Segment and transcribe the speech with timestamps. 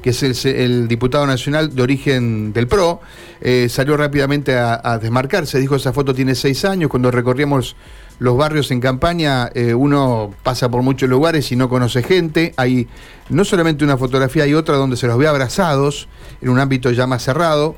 [0.00, 3.00] que es el, diputado nacional de origen del PRO,
[3.40, 5.58] eh, salió rápidamente a, desmarcarse.
[5.58, 7.76] Dijo, esa foto tiene seis años, cuando recorríamos
[8.18, 12.52] los barrios en campaña, eh, uno pasa por muchos lugares y no conoce gente.
[12.56, 12.86] Hay
[13.30, 16.06] no solamente una fotografía, hay otra donde se los ve abrazados
[16.42, 17.76] en un ámbito ya más cerrado.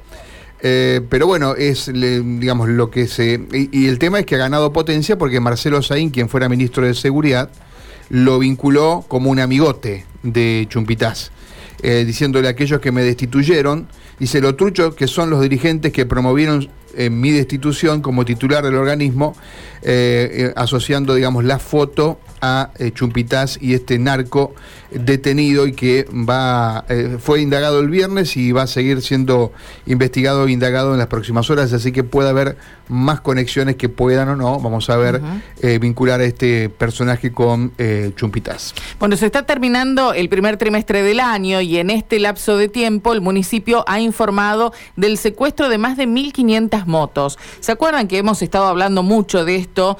[0.64, 3.40] Eh, pero bueno, es digamos lo que se.
[3.52, 6.94] Y, el tema es que ha ganado potencia porque Marcelo Saín, quien fuera ministro de
[6.94, 7.50] Seguridad,
[8.08, 11.30] lo vinculó como un amigote de Chumpitaz,
[11.82, 16.06] eh, diciéndole a aquellos que me destituyeron, dice lo trucho que son los dirigentes que
[16.06, 19.34] promovieron en mi destitución como titular del organismo,
[19.82, 24.54] eh, asociando, digamos, la foto a Chumpitaz y este narco
[24.90, 29.52] detenido y que va eh, fue indagado el viernes y va a seguir siendo
[29.86, 32.56] investigado e indagado en las próximas horas, así que puede haber
[32.88, 35.20] más conexiones que puedan o no, vamos a ver,
[35.62, 38.74] eh, vincular a este personaje con eh, Chumpitas.
[38.98, 43.12] Bueno, se está terminando el primer trimestre del año y en este lapso de tiempo
[43.12, 47.38] el municipio ha informado del secuestro de más de 1.500 motos.
[47.60, 49.96] ¿Se acuerdan que hemos estado hablando mucho de esto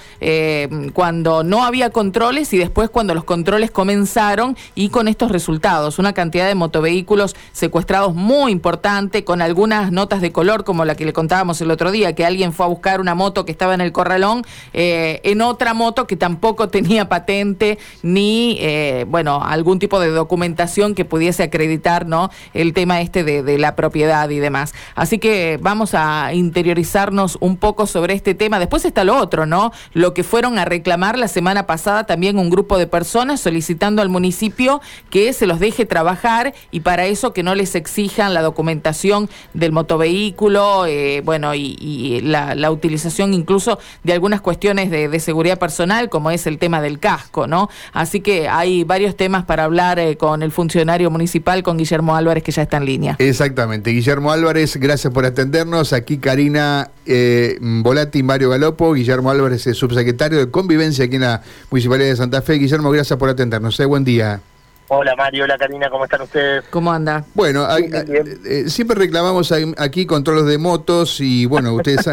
[0.93, 1.91] cuando no había
[2.33, 8.15] y después cuando los controles comenzaron y con estos resultados, una cantidad de motovehículos secuestrados
[8.15, 12.15] muy importante, con algunas notas de color, como la que le contábamos el otro día,
[12.15, 15.75] que alguien fue a buscar una moto que estaba en el corralón, eh, en otra
[15.75, 22.07] moto que tampoco tenía patente ni, eh, bueno, algún tipo de documentación que pudiese acreditar,
[22.07, 22.31] ¿no?
[22.55, 24.73] El tema este de, de la propiedad y demás.
[24.95, 28.59] Así que vamos a interiorizarnos un poco sobre este tema.
[28.59, 29.71] Después está lo otro, ¿no?
[29.93, 34.09] Lo que fueron a reclamar la semana pasada también un grupo de personas solicitando al
[34.09, 39.29] municipio que se los deje trabajar y para eso que no les exijan la documentación
[39.55, 46.31] del motovehículo, eh, bueno, y, la, utilización incluso de algunas cuestiones de, seguridad personal, como
[46.31, 47.69] es el tema del casco, ¿no?
[47.92, 52.42] Así que hay varios temas para hablar eh, con el funcionario municipal, con Guillermo Álvarez,
[52.42, 53.17] que ya está en línea.
[53.19, 53.91] Exactamente.
[53.91, 55.92] Guillermo Álvarez, gracias por atendernos.
[55.92, 62.08] Aquí Karina eh, Volati, Mario Galopo, Guillermo Álvarez, subsecretario de Convivencia aquí en la Municipalidad
[62.11, 62.55] de Santa Fe.
[62.55, 63.79] Guillermo, gracias por atendernos.
[63.86, 64.40] buen día.
[64.95, 66.64] Hola Mario, hola Karina, ¿cómo están ustedes?
[66.68, 67.24] ¿Cómo anda?
[67.33, 72.07] Bueno, eh, eh, siempre reclamamos aquí controles de motos y bueno, ustedes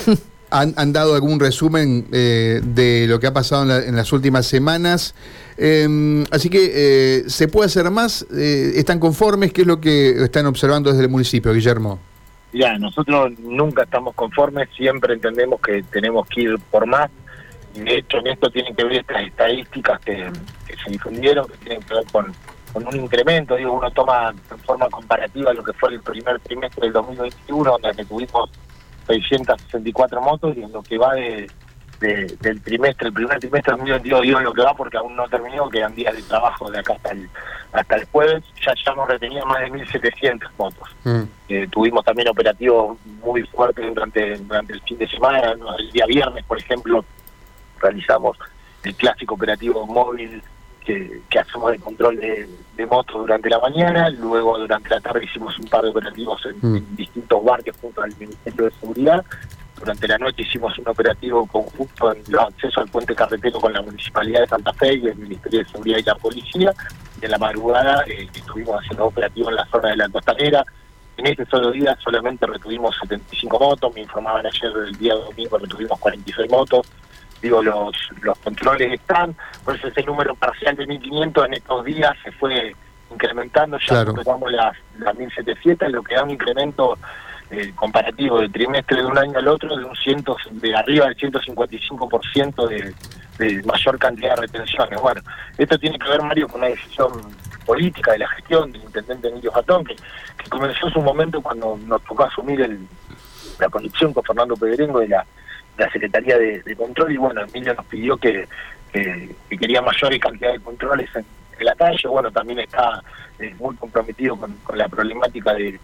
[0.50, 5.14] han, dado algún resumen eh, de lo que ha pasado en, las últimas semanas.
[5.56, 8.26] Em, así que, ¿se puede hacer más?
[8.32, 9.52] ¿Están conformes?
[9.52, 12.00] ¿Qué es lo que están observando desde el municipio, Guillermo?
[12.52, 17.10] Ya, nosotros nunca estamos conformes, siempre entendemos que tenemos que ir por más.
[17.74, 20.30] De hecho en esto tienen que ver estas estadísticas que,
[20.82, 22.32] se difundieron, que tienen que ver con,
[22.72, 26.84] con, un incremento, digo, uno toma en forma comparativa lo que fue el primer trimestre
[26.84, 28.50] del 2021, donde tuvimos
[29.06, 31.46] 664 motos, y en lo que va de,
[32.00, 35.68] del trimestre, el primer trimestre del 2022, digo lo que va porque aún no terminó,
[35.68, 37.28] quedan días de trabajo de acá hasta el,
[37.72, 40.88] hasta el jueves, ya, ya hemos retenido más de 1.700 motos.
[41.04, 41.22] Mm.
[41.48, 46.44] Eh, tuvimos también operativos muy fuertes durante, durante el fin de semana, el día viernes,
[46.44, 47.04] por ejemplo,
[47.80, 48.36] realizamos
[48.82, 50.42] el clásico operativo móvil
[50.86, 55.66] que, hacemos de control de, motos durante la mañana, luego durante la tarde hicimos un
[55.66, 56.96] par de operativos en, mm.
[56.96, 59.24] distintos barrios junto al Ministerio de Seguridad,
[59.78, 63.82] durante la noche hicimos un operativo conjunto en los accesos al puente carretero con la
[63.82, 66.72] Municipalidad de Santa Fe y el Ministerio de Seguridad y la Policía,
[67.20, 70.64] y en la madrugada eh, estuvimos haciendo operativos en la zona de la costanera,
[71.16, 75.98] en este solo día solamente retuvimos 75 motos, me informaban ayer el día domingo retuvimos
[75.98, 76.86] 46 motos,
[77.40, 82.12] digo, los, los controles están, por eso ese número parcial de 1.500 en estos días
[82.22, 82.74] se fue
[83.10, 84.14] incrementando, ya claro.
[84.50, 86.98] las, las 1.700, lo que da un incremento
[87.50, 91.16] eh, comparativo del trimestre de un año al otro de un ciento, de arriba del
[91.16, 92.94] 155% de,
[93.38, 95.00] de mayor cantidad de retenciones.
[95.00, 95.20] Bueno,
[95.56, 97.12] esto tiene que ver, Mario, con una decisión
[97.64, 101.78] política de la gestión del intendente Emilio Jatón, que, que comenzó en su momento cuando
[101.86, 102.78] nos tocó asumir el,
[103.58, 105.26] la conducción con Fernando Pedrengo de la
[105.78, 108.48] la Secretaría de, Control y bueno, Emilio nos pidió que,
[109.48, 111.24] quería mayor cantidad de controles en,
[111.60, 113.02] la calle, bueno, también está
[113.38, 115.80] eh, muy comprometido con, la problemática de,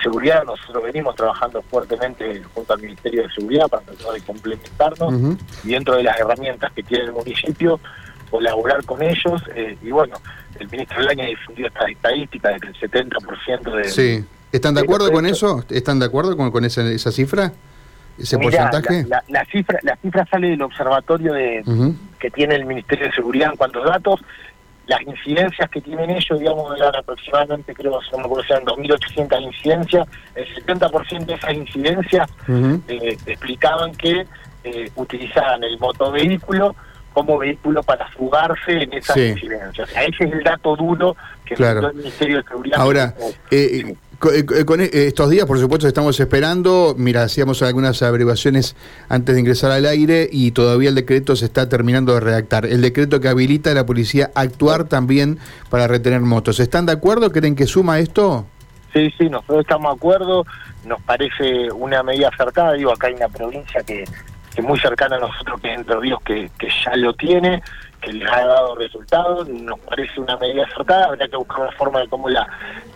[0.00, 5.68] seguridad, nosotros venimos trabajando fuertemente junto al Ministerio de Seguridad para tratar de complementarnos y
[5.70, 7.80] dentro de las herramientas que tiene el municipio,
[8.30, 10.16] colaborar con ellos eh, y bueno,
[10.58, 13.84] el ministro Laña difundió esta estadística de que el 70% de...
[13.84, 15.64] Sí, ¿están de acuerdo con eso?
[15.70, 17.52] ¿Están de acuerdo con, con esa, esa cifra?
[18.18, 19.06] ese porcentaje?
[19.28, 23.56] La, cifra, la cifra sale del observatorio de, que tiene el Ministerio de Seguridad en
[23.56, 24.20] cuanto a datos.
[24.88, 29.42] Las incidencias que tienen ellos, digamos, eran aproximadamente, creo, si no me acuerdo, sean 2.800
[29.42, 30.08] incidencias.
[30.34, 32.28] El 70% de esas incidencias
[32.88, 34.26] eh, explicaban que
[34.64, 36.74] eh, utilizaban el motovehículo
[37.12, 39.84] como vehículo para fugarse en esa incidencia.
[39.84, 41.88] O sea, ese es el dato duro que claro.
[41.88, 42.80] el Ministerio de Seguridad.
[42.80, 43.14] Ahora,
[43.50, 46.94] eh, eh, con, eh, estos días, por supuesto, estamos esperando.
[46.98, 48.74] Mira, hacíamos algunas averiguaciones
[49.08, 52.66] antes de ingresar al aire y todavía el decreto se está terminando de redactar.
[52.66, 55.38] El decreto que habilita a la policía actuar también
[55.70, 56.58] para retener motos.
[56.58, 57.30] ¿Están de acuerdo?
[57.30, 58.44] ¿Creen que suma esto?
[58.92, 60.44] Sí, sí, nosotros estamos de acuerdo.
[60.84, 62.72] Nos parece una medida acertada.
[62.72, 64.04] Digo, acá hay una provincia que,
[64.54, 67.62] que muy cercana a nosotros, que es Entre Ríos, que, que ya lo tiene
[68.08, 72.00] que les ha dado resultados, nos parece una medida acertada, habrá que buscar una forma
[72.00, 72.46] de cómo la,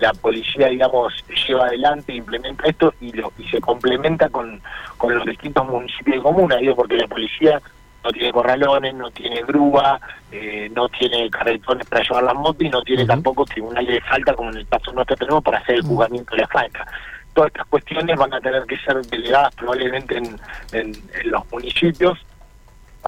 [0.01, 1.13] la policía, digamos,
[1.47, 4.61] lleva adelante, implementa esto y lo y se complementa con,
[4.97, 7.61] con los distintos municipios de comuna, digo, porque la policía
[8.03, 10.01] no tiene corralones, no tiene grúa,
[10.33, 14.35] eh, no tiene carretones para llevar las motos y no tiene tampoco tribunales de falta,
[14.35, 16.87] como en el caso nuestro tenemos, para hacer el juzgamiento de la falta.
[17.35, 20.39] Todas estas cuestiones van a tener que ser delegadas probablemente en,
[20.73, 20.93] en
[21.31, 22.19] los municipios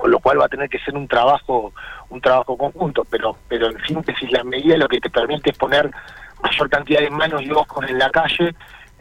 [0.04, 1.72] con lo cual va a tener que ser un trabajo
[2.10, 5.90] un trabajo conjunto pero pero en síntesis la medida lo que te permite es poner
[6.42, 8.54] mayor cantidad de manos y ojos en la calle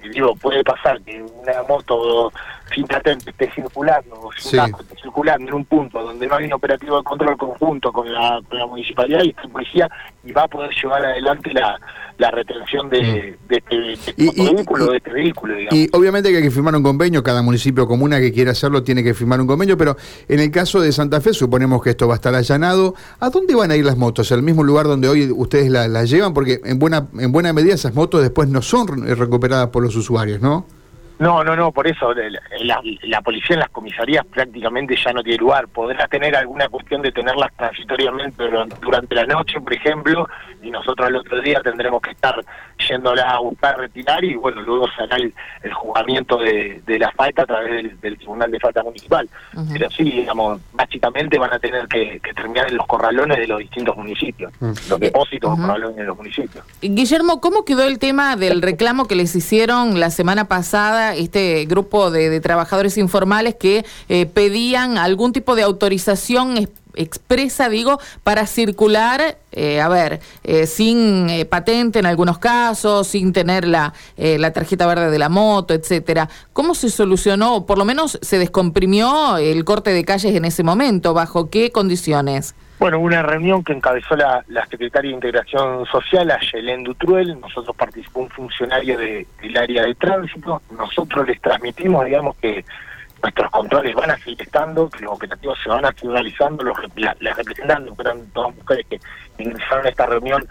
[0.09, 2.31] digo puede pasar que una moto
[2.73, 6.53] sin patente esté circulando o sin esté circulando en un punto donde no hay un
[6.53, 9.89] operativo de control conjunto con la, con la municipalidad y esta policía
[10.23, 11.79] y va a poder llevar adelante la
[12.17, 15.55] la retención de, de, este, de este vehículo, de este vehículo.
[15.55, 15.73] Digamos.
[15.73, 19.03] Y obviamente que hay que firmar un convenio, cada municipio comuna que quiera hacerlo tiene
[19.03, 19.97] que firmar un convenio, pero
[20.27, 22.93] en el caso de Santa Fe suponemos que esto va a estar allanado.
[23.19, 24.31] ¿A dónde van a ir las motos?
[24.31, 26.33] ¿Al mismo lugar donde hoy ustedes las llevan?
[26.33, 30.41] Porque en buena, en buena medida esas motos después no son recuperadas por los usuarios,
[30.41, 30.65] ¿no?
[31.19, 35.67] No, no, no, por eso la, policía en las comisarías prácticamente ya no tiene lugar.
[35.67, 38.43] Podrá tener alguna cuestión de tenerlas transitoriamente
[38.81, 40.27] durante la noche, por ejemplo,
[40.61, 42.43] y nosotros el otro día tendremos que estar
[42.87, 45.33] yéndola a buscar, retirar y bueno, luego será el,
[45.73, 49.29] juzgamiento de, la falta a través del, Tribunal de Falta Municipal.
[49.71, 53.95] Pero sí, digamos, básicamente van a tener que, terminar en los corralones de los distintos
[53.95, 56.63] municipios, los depósitos corralones de los municipios.
[56.81, 61.02] Guillermo, ¿cómo quedó el tema del reclamo que les hicieron la semana pasada?
[61.11, 66.57] Este grupo de, trabajadores informales que eh, pedían algún tipo de autorización
[66.95, 73.67] expresa, digo, para circular, eh, a ver, eh, sin patente en algunos casos, sin tener
[73.67, 76.29] la, la tarjeta verde de la moto, etcétera.
[76.53, 80.63] ¿Cómo se solucionó, o por lo menos se descomprimió el corte de calles en ese
[80.63, 81.13] momento?
[81.13, 82.55] ¿Bajo qué condiciones?
[82.83, 88.29] Bueno, una reunión que encabezó la, secretaria de Integración Social, Ayelen Dutruel, nosotros participó un
[88.29, 92.65] funcionario del área de tránsito, nosotros les transmitimos, digamos, que
[93.23, 96.77] nuestros controles van a seguir estando, que los operativos se van a seguir realizando, los,
[96.95, 98.99] las representantes, que eran todas mujeres que
[99.37, 100.47] ingresaron a esta reunión,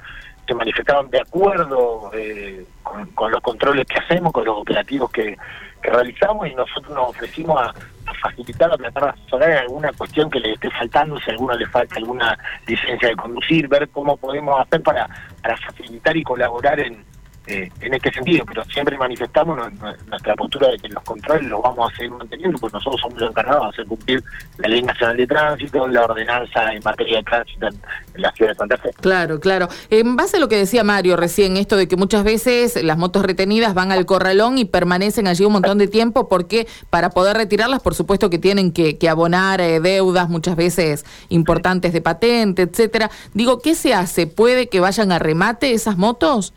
[0.46, 5.36] se manifestaron de acuerdo eh, con, los controles que hacemos, con los operativos que,
[5.84, 7.74] realizamos y nosotros nos ofrecimos a,
[8.22, 11.66] facilitar, a tratar de asesorar alguna cuestión que le esté faltando, si a alguno le
[11.66, 12.38] falta alguna
[12.68, 15.08] licencia de conducir, ver cómo podemos hacer para,
[15.42, 17.04] para facilitar y colaborar en,
[17.46, 19.58] eh, en este sentido, pero siempre manifestamos
[20.06, 23.30] nuestra postura de que los controles los vamos a seguir manteniendo, porque nosotros somos los
[23.30, 24.22] encargados de hacer cumplir
[24.58, 28.56] la Ley Nacional de Tránsito, la ordenanza en materia de tránsito en, la ciudad de
[28.56, 28.78] Santa.
[29.00, 29.68] Claro, claro.
[29.90, 33.24] En base a lo que decía Mario recién, esto de que muchas veces las motos
[33.24, 37.82] retenidas van al corralón y permanecen allí un montón de tiempo, porque para poder retirarlas,
[37.82, 43.10] por supuesto que tienen que, abonar eh, deudas muchas veces importantes de patente, etcétera.
[43.34, 44.28] Digo, ¿qué se hace?
[44.28, 46.54] ¿Puede que vayan a remate esas motos?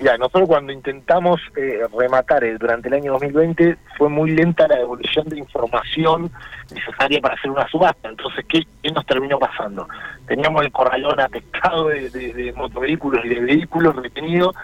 [0.00, 5.28] Mira, nosotros cuando intentamos eh, rematar durante el año 2020 fue muy lenta la devolución
[5.28, 6.30] de información
[6.74, 8.08] necesaria para hacer una subasta.
[8.08, 9.86] Entonces, ¿qué, nos terminó pasando?
[10.26, 14.56] Teníamos el corralón atestado de, de, motovehículos y de vehículos retenidos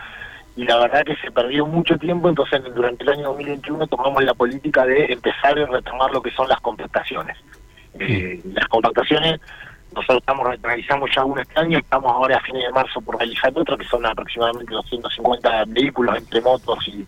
[0.56, 4.32] y la verdad que se perdió mucho tiempo, entonces durante el año 2021 tomamos la
[4.32, 7.36] política de empezar a retomar lo que son las compactaciones.
[7.98, 9.38] Eh, las compactaciones
[9.96, 13.50] nosotros estamos realizamos ya uno este año, estamos ahora a fines de marzo por realizar
[13.56, 17.06] otro, que son aproximadamente 250 vehículos entre motos y,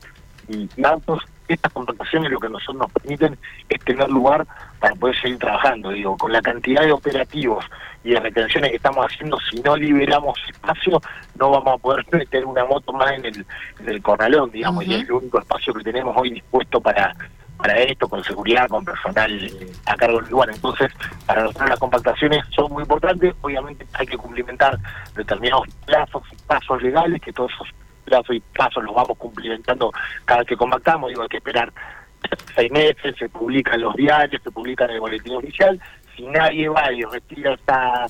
[0.49, 1.23] y autos.
[1.47, 4.47] Estas compactaciones lo que nosotros nos permiten es tener lugar
[4.81, 5.91] para poder seguir trabajando.
[5.91, 7.65] Digo, con la cantidad de operativos
[8.05, 11.01] y de retenciones que estamos haciendo, si no liberamos espacio,
[11.39, 13.47] no vamos a poder meter una moto más en el,
[13.81, 17.15] en el corralón, digamos, y es el único espacio que tenemos hoy dispuesto para
[17.59, 19.51] para esto, con seguridad, con personal
[19.87, 20.51] a cargo del lugar.
[20.51, 20.91] Entonces,
[21.27, 23.35] para nosotros las compactaciones son muy importantes.
[23.43, 24.79] Obviamente hay que cumplimentar
[25.15, 27.69] determinados plazos y pasos legales, que todos esos
[28.05, 29.93] plazos y pasos los vamos cumplimentando
[30.25, 31.11] cada vez que compactamos.
[31.11, 31.73] Digo, hay que esperar
[32.55, 35.81] seis meses, se publican los diarios, se publica en el boletín oficial.
[36.17, 38.07] Si nadie va y retira esta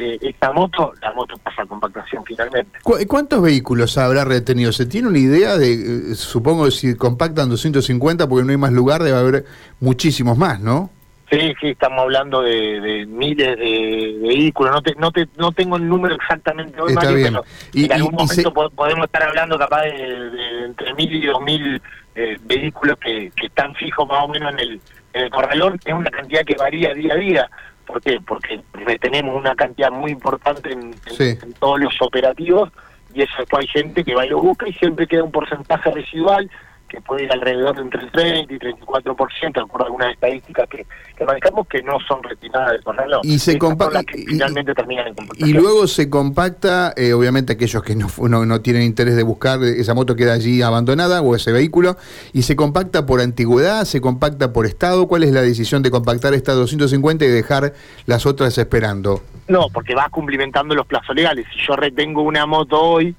[0.00, 2.78] eh, esta moto, la moto pasa a compactación finalmente.
[2.82, 4.72] ¿Cuántos vehículos habrá retenido?
[4.72, 5.72] ¿Se tiene una idea de,
[6.12, 9.44] eh, supongo, si compactan 250 porque no hay más lugar, debe haber
[9.80, 10.90] muchísimos más, ¿no?
[11.30, 14.72] Sí, sí, estamos hablando de, miles de, vehículos.
[14.72, 18.14] No, te, no, te, no tengo el número exactamente hoy, Mario, pero y, en algún
[18.14, 21.80] momento podemos estar hablando capaz de, entre mil y dos mil
[22.16, 24.80] eh, vehículos que, que están fijos más o menos en el,
[25.12, 25.78] en el corralón.
[25.84, 27.50] Es una cantidad que varía día a día.
[27.90, 28.20] ¿Por qué?
[28.24, 32.70] Porque retenemos una cantidad muy importante en, en todos los operativos
[33.12, 36.48] y eso hay gente que va y lo busca y siempre queda un porcentaje residual
[36.90, 40.68] que puede ir alrededor de entre el 30 y 34%, de acuerdo a algunas estadísticas
[40.68, 43.20] que, que manejamos, que no son retiradas del corralón.
[43.22, 44.02] Y se compacta.
[44.12, 48.82] finalmente terminan en Y luego se compacta, eh, obviamente aquellos que no, no, no, tienen
[48.82, 51.96] interés de buscar, esa moto queda allí abandonada o ese vehículo,
[52.32, 55.06] y se compacta por antigüedad, se compacta por estado.
[55.06, 57.72] ¿Cuál es la decisión de compactar esta 250 y dejar
[58.06, 59.22] las otras esperando?
[59.48, 61.46] No, porque va cumplimentando los plazos legales.
[61.52, 63.14] Si yo retengo una moto hoy,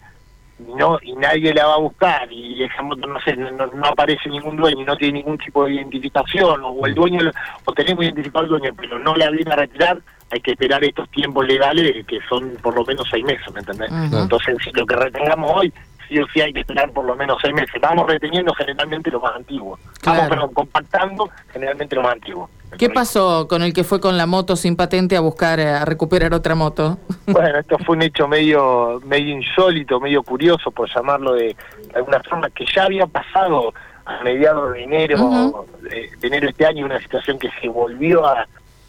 [0.76, 4.58] no y nadie la va a buscar y esa moto no sé no, aparece ningún
[4.58, 7.32] dueño y no tiene ningún tipo de identificación o el dueño
[7.66, 10.00] o tenemos identificado al dueño pero no la viene a retirar
[10.32, 13.92] hay que esperar estos tiempos legales que son por lo menos seis meses ¿me entendés?
[13.92, 15.74] entonces si lo que retengamos hoy
[16.12, 17.80] sí o sí hay que esperar por lo menos seis meses.
[17.82, 23.64] Vamos reteniendo generalmente lo más antiguo vamos compactando generalmente lo más antiguo ¿Qué pasó con
[23.64, 26.98] el que fue con la moto sin patente a buscar, eh, a recuperar otra moto?
[27.28, 31.56] Bueno, esto fue un hecho medio, medio insólito, medio curioso, por llamarlo de,
[31.94, 33.74] alguna forma, que ya había pasado
[34.06, 38.48] a mediados de enero, de, enero este año, una situación que se volvió a,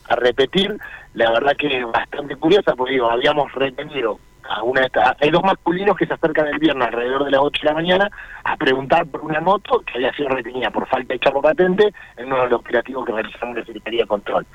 [0.08, 0.76] a repetir.
[1.14, 4.18] La verdad que es bastante curiosa, porque digo, habíamos retenido
[4.62, 4.88] una
[5.20, 8.10] hay dos masculinos que se acercan el viernes alrededor de las 8 de la mañana
[8.44, 12.26] a preguntar por una moto que había sido retenida por falta de chapo patente en
[12.26, 14.46] uno de los operativos que realizamos la Secretaría de Control.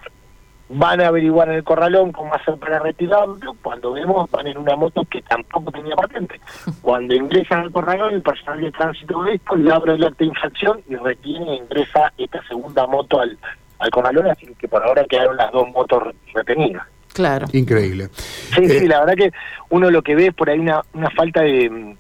[0.70, 3.56] Van a averiguar en el corralón cómo hacer para retirarlo.
[3.62, 6.42] Cuando vemos, van en una moto que tampoco tenía patente.
[6.82, 10.25] Cuando ingresan al corralón, el personal de tránsito de esto le abre el acta de
[10.25, 13.38] infracción y retiene e ingresa esta segunda moto al,
[13.80, 14.30] al corralón.
[14.30, 16.86] Así que por ahora quedaron las dos motos retenidas.
[17.17, 17.47] Claro.
[17.51, 18.09] Increíble.
[18.55, 19.31] Sí, sí, eh, la verdad que
[19.71, 21.95] uno lo que ve es por ahí una, una falta de,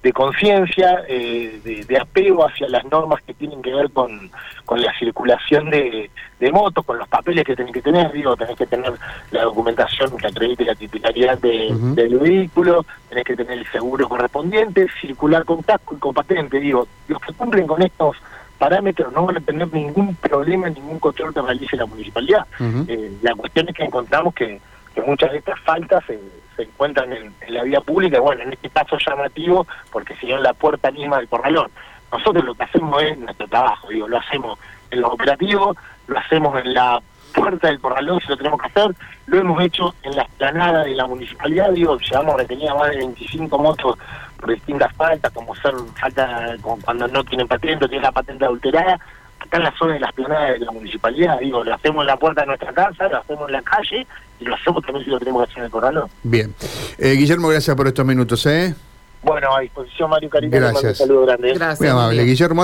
[0.00, 4.30] de conciencia, eh, de, apego hacia las normas que tienen que ver con,
[4.64, 6.08] con la circulación de,
[6.38, 8.92] de, motos, con los papeles que tienen que tener, digo, tenés que tener
[9.32, 15.44] la documentación que acredite la titularidad del vehículo, tenés que tener el seguro correspondiente, circular
[15.44, 18.16] con casco y con patente, digo, los que cumplen con estos
[18.60, 22.46] parámetros no van a tener ningún problema, ningún control que realice la municipalidad.
[22.86, 24.60] Eh, la cuestión es que encontramos que,
[25.06, 26.20] muchas de estas faltas se,
[26.62, 30.90] encuentran en, la vía pública, bueno, en este caso llamativo, porque si en la puerta
[30.90, 31.70] misma del corralón.
[32.12, 34.58] Nosotros lo que hacemos es nuestro trabajo, digo, lo hacemos
[34.90, 35.76] en los operativos,
[36.06, 37.00] lo hacemos en la
[37.32, 38.94] puerta del corralón si lo tenemos que hacer,
[39.26, 43.58] lo hemos hecho en la esplanada de la municipalidad, digo, llevamos retenida más de 25
[43.58, 43.98] motos
[44.38, 48.44] por distintas faltas, como ser falta como cuando no tienen patente o tienen la patente
[48.44, 48.98] adulterada,
[49.38, 52.16] acá en la zona de la esplanada de la municipalidad, digo, lo hacemos en la
[52.16, 54.06] puerta de nuestra casa, lo hacemos en la calle
[54.38, 56.10] y lo hacemos también si lo tenemos que hacer en el corralón.
[56.22, 56.54] Bien.
[56.98, 58.74] Eh, Guillermo, gracias por estos minutos, ¿eh?
[59.22, 60.56] Bueno, a disposición, Mario Carita.
[60.56, 61.00] Gracias.
[61.00, 61.52] Un saludo grande.
[61.54, 61.80] Gracias.
[61.80, 62.24] Muy amable.
[62.24, 62.58] Guillermo.